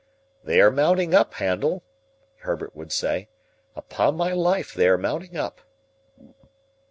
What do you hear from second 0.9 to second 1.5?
up,